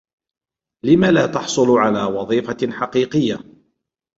[0.85, 3.39] لم لا تحصل على وظيفة حقيقية؟